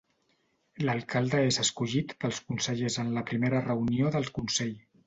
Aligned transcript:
L'alcalde 0.87 1.43
és 1.49 1.61
escollit 1.65 2.17
pels 2.25 2.41
consellers 2.49 2.99
en 3.05 3.17
la 3.21 3.27
primera 3.33 3.65
reunió 3.71 4.15
del 4.19 4.31
Consell. 4.43 4.79